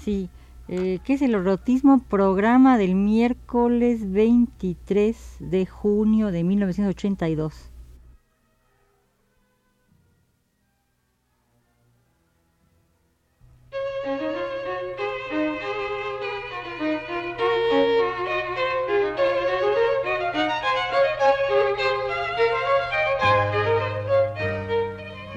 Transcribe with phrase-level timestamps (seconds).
[0.00, 0.30] Sí,
[0.68, 2.02] eh, ¿qué es el erotismo?
[2.08, 7.70] Programa del miércoles 23 de junio de 1982.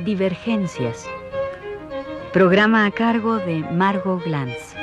[0.06, 1.10] Divergencias.
[2.34, 4.74] Programa a cargo de Margot Glantz.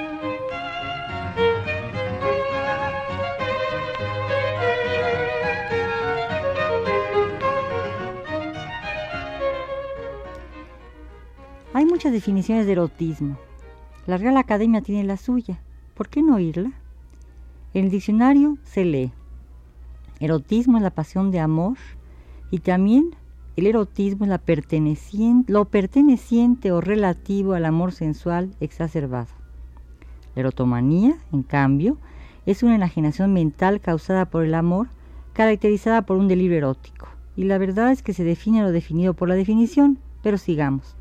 [11.75, 13.37] Hay muchas definiciones de erotismo.
[14.07, 15.61] La Real Academia tiene la suya.
[15.95, 16.71] ¿Por qué no oírla?
[17.75, 19.13] En el diccionario se lee.
[20.21, 21.79] Erotismo es la pasión de amor
[22.53, 23.17] y también
[23.57, 24.31] el erotismo es
[25.49, 29.29] lo perteneciente o relativo al amor sensual exacerbado.
[30.35, 31.99] La erotomanía, en cambio,
[32.47, 34.89] es una enajenación mental causada por el amor,
[35.33, 37.09] caracterizada por un delirio erótico.
[37.37, 40.97] Y la verdad es que se define lo definido por la definición, pero sigamos.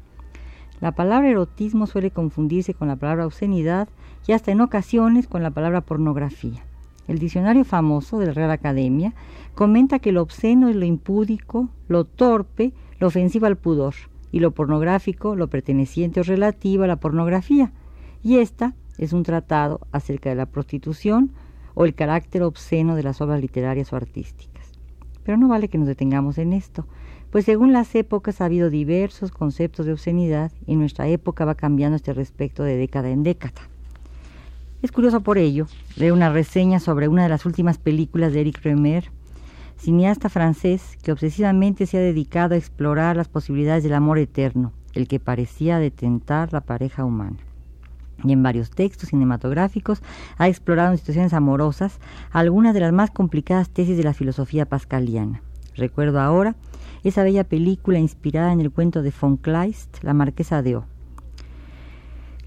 [0.81, 3.89] La palabra erotismo suele confundirse con la palabra obscenidad
[4.25, 6.63] y hasta en ocasiones con la palabra pornografía.
[7.09, 9.15] El diccionario famoso de la Real Academia
[9.55, 13.95] comenta que lo obsceno es lo impúdico, lo torpe, lo ofensivo al pudor,
[14.31, 17.71] y lo pornográfico, lo perteneciente o relativo a la pornografía.
[18.21, 21.31] Y esta es un tratado acerca de la prostitución
[21.73, 24.69] o el carácter obsceno de las obras literarias o artísticas.
[25.23, 26.85] Pero no vale que nos detengamos en esto,
[27.31, 31.95] pues según las épocas ha habido diversos conceptos de obscenidad y nuestra época va cambiando
[31.95, 33.61] este respecto de década en década.
[34.81, 38.61] Es curioso por ello leer una reseña sobre una de las últimas películas de Eric
[38.63, 39.11] Remer,
[39.77, 45.09] cineasta francés que obsesivamente se ha dedicado a explorar las posibilidades del amor eterno, el
[45.09, 47.35] que parecía detentar la pareja humana.
[48.23, 50.01] Y en varios textos cinematográficos
[50.37, 51.99] ha explorado en situaciones amorosas
[52.31, 55.41] algunas de las más complicadas tesis de la filosofía pascaliana.
[55.75, 56.55] Recuerdo ahora
[57.03, 60.85] esa bella película inspirada en el cuento de von Kleist, La Marquesa de O.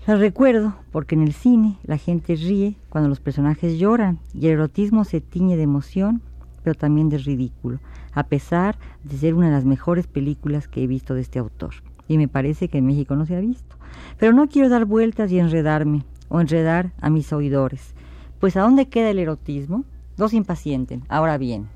[0.06, 4.54] La recuerdo porque en el cine la gente ríe cuando los personajes lloran y el
[4.54, 6.22] erotismo se tiñe de emoción
[6.62, 7.80] pero también de ridículo,
[8.12, 11.74] a pesar de ser una de las mejores películas que he visto de este autor.
[12.08, 13.76] Y me parece que en México no se ha visto.
[14.18, 17.94] Pero no quiero dar vueltas y enredarme, o enredar a mis oidores.
[18.40, 19.84] Pues ¿a dónde queda el erotismo?
[20.16, 21.02] Dos impacienten.
[21.08, 21.68] Ahora bien.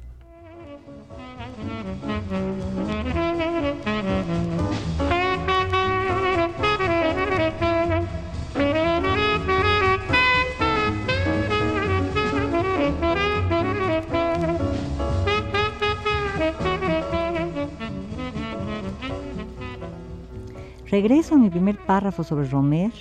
[20.91, 22.93] Regreso a mi primer párrafo sobre Romer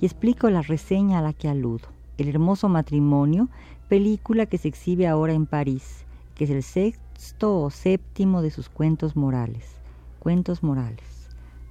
[0.00, 1.88] y explico la reseña a la que aludo.
[2.16, 3.50] El hermoso matrimonio,
[3.86, 8.70] película que se exhibe ahora en París, que es el sexto o séptimo de sus
[8.70, 9.76] cuentos morales.
[10.20, 11.13] Cuentos morales.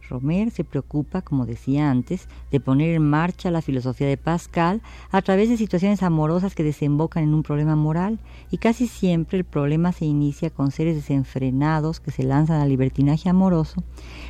[0.10, 4.82] Romer se preocupa, como decía antes, de poner en marcha la filosofía de Pascal
[5.12, 8.20] a través de situaciones amorosas que desembocan en un problema moral
[8.52, 13.30] y casi siempre el problema se inicia con seres desenfrenados que se lanzan al libertinaje
[13.30, 13.84] amoroso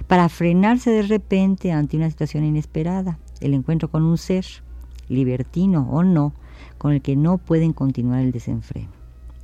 [0.08, 4.46] para frenarse de repente ante una situación inesperada, el encuentro con un ser,
[5.10, 6.34] libertino o no,
[6.78, 9.03] con el que no pueden continuar el desenfreno.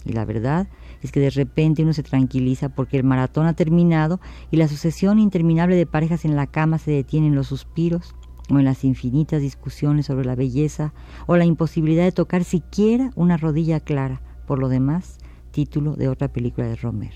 [0.09, 0.67] Y la verdad
[1.03, 5.19] es que de repente uno se tranquiliza porque el maratón ha terminado y la sucesión
[5.19, 8.15] interminable de parejas en la cama se detiene en los suspiros
[8.49, 10.95] o en las infinitas discusiones sobre la belleza
[11.27, 14.19] o la imposibilidad de tocar siquiera una rodilla clara.
[14.47, 15.19] Por lo demás,
[15.51, 17.13] título de otra película de Romer.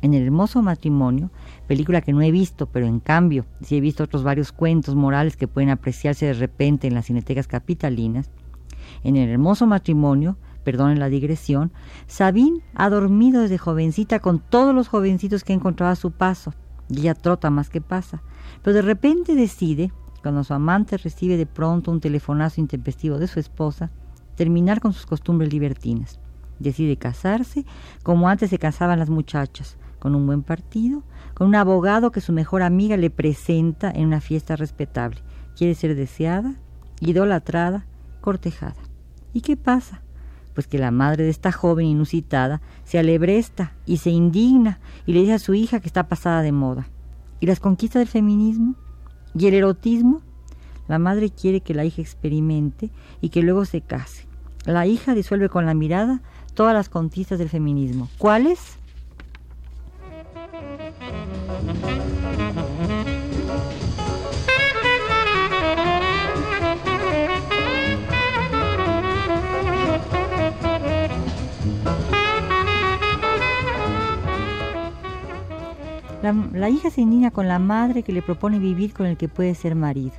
[0.00, 1.30] En El hermoso matrimonio,
[1.68, 5.36] película que no he visto, pero en cambio sí he visto otros varios cuentos morales
[5.36, 8.32] que pueden apreciarse de repente en las cinetecas capitalinas,
[9.04, 11.72] en El hermoso matrimonio perdonen la digresión,
[12.06, 16.54] Sabine ha dormido desde jovencita con todos los jovencitos que ha encontrado a su paso,
[16.88, 18.22] y ella trota más que pasa,
[18.62, 23.40] pero de repente decide, cuando su amante recibe de pronto un telefonazo intempestivo de su
[23.40, 23.90] esposa,
[24.36, 26.20] terminar con sus costumbres libertinas.
[26.58, 27.64] Decide casarse
[28.02, 31.02] como antes se casaban las muchachas, con un buen partido,
[31.34, 35.20] con un abogado que su mejor amiga le presenta en una fiesta respetable.
[35.56, 36.54] Quiere ser deseada,
[37.00, 37.86] idolatrada,
[38.20, 38.76] cortejada.
[39.32, 40.02] ¿Y qué pasa?
[40.54, 45.20] Pues que la madre de esta joven inusitada se alebresta y se indigna y le
[45.20, 46.88] dice a su hija que está pasada de moda.
[47.40, 48.74] ¿Y las conquistas del feminismo?
[49.34, 50.20] ¿Y el erotismo?
[50.88, 52.90] La madre quiere que la hija experimente
[53.20, 54.26] y que luego se case.
[54.64, 56.20] La hija disuelve con la mirada
[56.54, 58.08] todas las conquistas del feminismo.
[58.18, 58.78] ¿Cuáles?
[76.22, 79.56] La, hija se indigna con la madre que le propone vivir con el que puede
[79.56, 80.14] ser marido.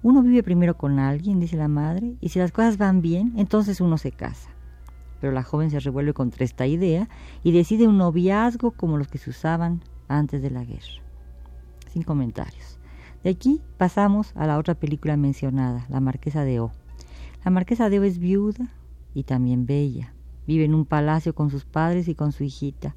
[0.00, 3.80] Uno vive primero con alguien, dice la madre, y si las cosas van bien, entonces
[3.80, 4.48] uno se casa.
[5.20, 7.08] Pero la joven se revuelve contra esta idea
[7.42, 11.02] y decide un noviazgo como los que se usaban antes de la guerra.
[11.92, 12.78] Sin comentarios.
[13.24, 16.70] De aquí pasamos a la otra película mencionada, La Marquesa de O.
[17.44, 18.68] La Marquesa de O es viuda
[19.14, 20.14] y también bella.
[20.46, 22.94] Vive en un palacio con sus padres y con su hijita.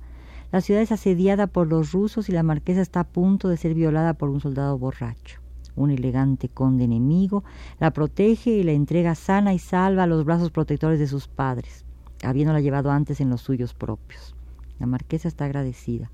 [0.51, 3.73] La ciudad es asediada por los rusos y la marquesa está a punto de ser
[3.73, 5.39] violada por un soldado borracho.
[5.77, 7.45] Un elegante conde enemigo
[7.79, 11.85] la protege y la entrega sana y salva a los brazos protectores de sus padres,
[12.21, 14.35] habiéndola llevado antes en los suyos propios.
[14.77, 16.11] La marquesa está agradecida,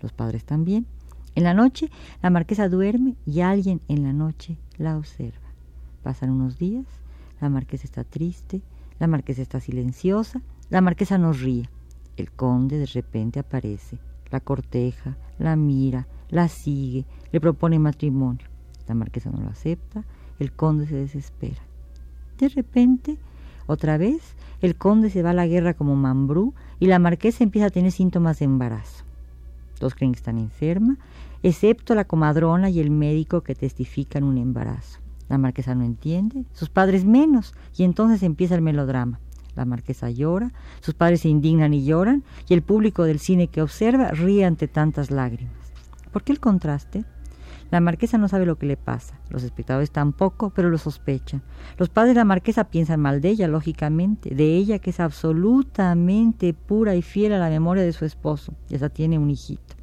[0.00, 0.86] los padres también.
[1.34, 1.90] En la noche,
[2.22, 5.48] la marquesa duerme y alguien en la noche la observa.
[6.04, 6.86] Pasan unos días,
[7.40, 8.62] la marquesa está triste,
[9.00, 11.68] la marquesa está silenciosa, la marquesa no ríe.
[12.20, 13.98] El conde de repente aparece,
[14.30, 18.46] la corteja, la mira, la sigue, le propone matrimonio.
[18.86, 20.04] La marquesa no lo acepta,
[20.38, 21.62] el conde se desespera.
[22.36, 23.16] De repente,
[23.66, 27.68] otra vez, el conde se va a la guerra como mambrú y la marquesa empieza
[27.68, 29.02] a tener síntomas de embarazo.
[29.78, 30.98] Todos creen que están enferma,
[31.42, 35.00] excepto la comadrona y el médico que testifican un embarazo.
[35.30, 39.20] La marquesa no entiende, sus padres menos, y entonces empieza el melodrama.
[39.54, 43.62] La marquesa llora, sus padres se indignan y lloran, y el público del cine que
[43.62, 45.72] observa ríe ante tantas lágrimas.
[46.12, 47.04] ¿Por qué el contraste?
[47.70, 51.40] La marquesa no sabe lo que le pasa, los espectadores tampoco, pero lo sospechan.
[51.78, 56.52] Los padres de la marquesa piensan mal de ella, lógicamente, de ella que es absolutamente
[56.52, 59.79] pura y fiel a la memoria de su esposo, y hasta tiene un hijito.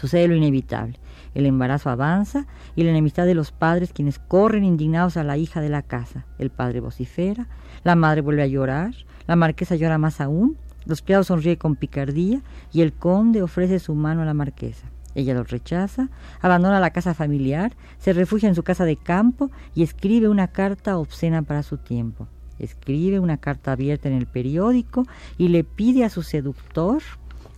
[0.00, 0.98] Sucede lo inevitable.
[1.34, 5.60] El embarazo avanza y la enemistad de los padres, quienes corren indignados a la hija
[5.60, 6.24] de la casa.
[6.38, 7.48] El padre vocifera,
[7.84, 8.94] la madre vuelve a llorar,
[9.26, 10.56] la marquesa llora más aún,
[10.86, 12.40] los criados sonríen con picardía
[12.72, 14.90] y el conde ofrece su mano a la marquesa.
[15.14, 16.08] Ella lo rechaza,
[16.40, 20.96] abandona la casa familiar, se refugia en su casa de campo y escribe una carta
[20.96, 22.26] obscena para su tiempo.
[22.58, 25.06] Escribe una carta abierta en el periódico
[25.36, 27.02] y le pide a su seductor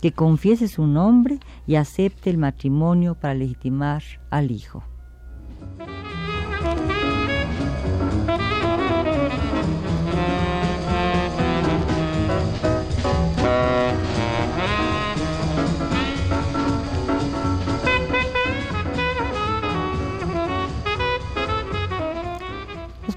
[0.03, 4.83] que confiese su nombre y acepte el matrimonio para legitimar al hijo.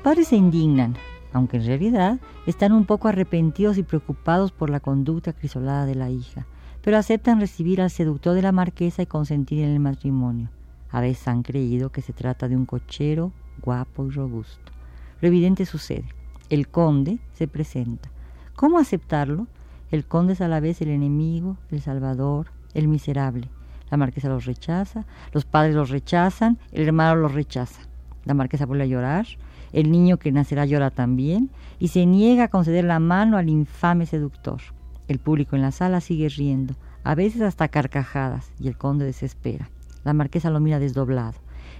[0.05, 0.95] padres se indignan,
[1.33, 6.11] aunque en realidad están un poco arrepentidos y preocupados por la conducta crisolada de la
[6.11, 6.47] hija,
[6.87, 10.51] pero aceptan recibir al seductor de la marquesa y consentir en el matrimonio.
[10.89, 14.71] A veces han creído que se trata de un cochero guapo y robusto.
[15.21, 16.05] Lo evidente sucede.
[16.49, 18.09] El conde se presenta.
[18.55, 19.49] ¿Cómo aceptarlo?
[19.91, 23.49] El conde es a la vez el enemigo, el salvador, el miserable.
[23.91, 27.81] La marquesa los rechaza, los padres los rechazan, el hermano los rechaza.
[28.25, 29.27] La marquesa vuelve a llorar,
[29.73, 31.51] el niño que nacerá llora también
[31.81, 34.61] y se niega a conceder la mano al infame seductor.
[35.09, 36.75] El público en la sala sigue riendo,
[37.05, 39.71] a veces hasta carcajadas, y el conde desespera.
[40.05, 41.35] La marquesa lo mira desdoblado.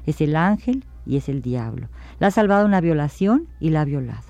[0.05, 1.89] Es el ángel y es el diablo.
[2.19, 4.27] La ha salvado una violación y la ha violado.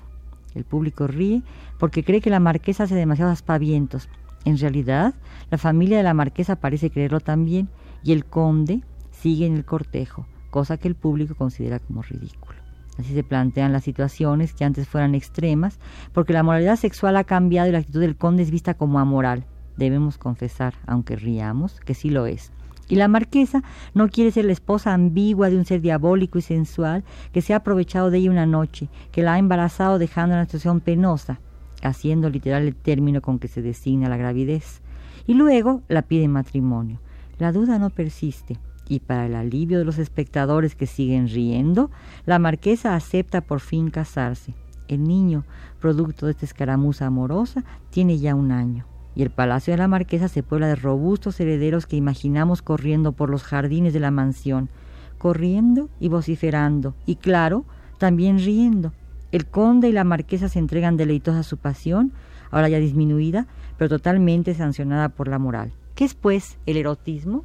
[0.55, 1.43] El público ríe
[1.77, 4.09] porque cree que la marquesa hace demasiados aspavientos.
[4.45, 5.13] En realidad,
[5.51, 7.69] la familia de la marquesa parece creerlo también
[8.03, 12.66] y el conde sigue en el cortejo, cosa que el público considera como ridículo.
[12.97, 15.79] Así se plantean las situaciones que antes fueran extremas,
[16.13, 19.45] porque la moralidad sexual ha cambiado y la actitud del conde es vista como amoral.
[19.77, 22.51] Debemos confesar, aunque riamos, que sí lo es.
[22.89, 23.63] Y la marquesa
[23.93, 27.57] no quiere ser la esposa ambigua de un ser diabólico y sensual que se ha
[27.57, 31.39] aprovechado de ella una noche, que la ha embarazado dejando una situación penosa,
[31.83, 34.81] haciendo literal el término con que se designa la gravidez.
[35.27, 36.99] Y luego la pide matrimonio.
[37.37, 38.57] La duda no persiste
[38.89, 41.91] y para el alivio de los espectadores que siguen riendo,
[42.25, 44.53] la marquesa acepta por fin casarse.
[44.87, 45.43] El niño,
[45.79, 50.27] producto de esta escaramuza amorosa, tiene ya un año, y el palacio de la marquesa
[50.27, 54.69] se puebla de robustos herederos que imaginamos corriendo por los jardines de la mansión,
[55.17, 57.65] corriendo y vociferando, y claro,
[57.97, 58.93] también riendo.
[59.31, 62.13] El conde y la marquesa se entregan deleitosos a su pasión,
[62.49, 65.73] ahora ya disminuida, pero totalmente sancionada por la moral.
[65.95, 67.43] ¿Qué es, pues, el erotismo?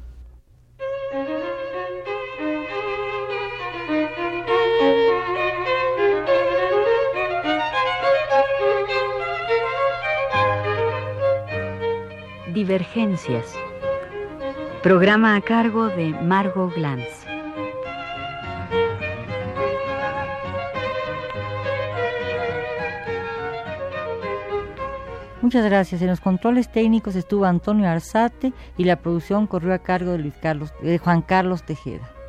[12.53, 13.51] Divergencias.
[14.83, 17.25] Programa a cargo de Margot Glantz.
[25.41, 26.01] Muchas gracias.
[26.03, 30.31] En los controles técnicos estuvo Antonio Arzate y la producción corrió a cargo de,
[30.83, 32.22] de Juan Carlos Tejeda.